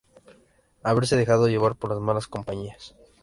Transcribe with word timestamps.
haberse 0.83 1.15
dejado 1.15 1.47
llevar 1.47 1.75
por 1.75 1.91
las 1.91 1.99
malas 1.99 2.25
compañías 2.25 2.95